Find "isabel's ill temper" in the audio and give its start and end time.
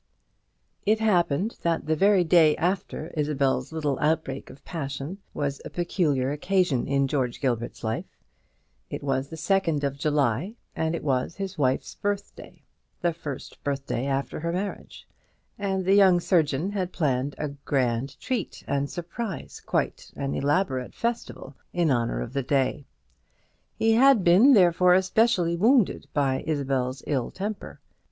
26.47-27.79